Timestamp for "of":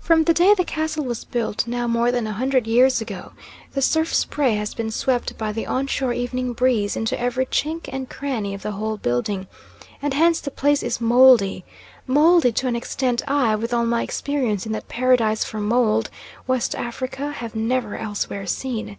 8.52-8.60